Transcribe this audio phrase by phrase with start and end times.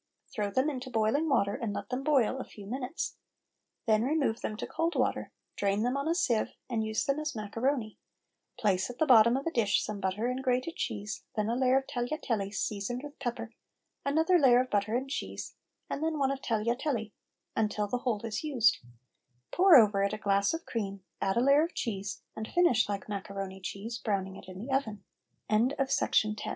[0.33, 3.17] Throw them into boiling water and let them boil a few minutes.
[3.85, 7.35] Then remove them to cold water; drain them on a sieve and use them as
[7.35, 7.99] macaroni;
[8.57, 11.77] place at the bottom of a dish some butter and grated cheese, then a layer
[11.77, 13.53] of tagliatelli seasoned with pepper,
[14.03, 15.53] another layer of butter and cheese,
[15.87, 17.11] and then one of tagliatelli,
[17.55, 18.79] until the whole is used;
[19.51, 23.07] pour over it a glass of cream, add a layer of cheese, and finish like
[23.07, 25.03] macaroni cheese, browning it in the oven.
[25.51, 26.41] OATMEAL PORRID